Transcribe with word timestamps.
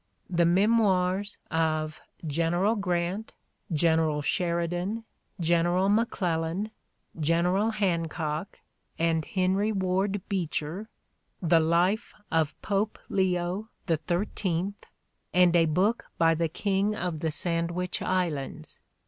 The 0.31 0.47
memoirs 0.47 1.37
of 1.51 2.01
General 2.25 2.75
Grant, 2.75 3.33
General 3.71 4.23
Sheridan, 4.23 5.03
General 5.39 5.89
McClellan, 5.89 6.71
General 7.19 7.69
Hancock 7.69 8.61
and 8.97 9.23
Henry 9.23 9.71
Ward 9.71 10.23
Beeeher, 10.27 10.87
the 11.39 11.59
"Life 11.59 12.15
of 12.31 12.59
Pope 12.63 12.97
Leo 13.09 13.69
XIII," 13.87 14.73
and 15.35 15.55
a 15.55 15.65
book 15.67 16.05
by 16.17 16.33
the 16.33 16.49
King 16.49 16.95
of 16.95 17.19
the 17.19 17.29
Sandwich 17.29 18.01
Islands. 18.01 18.79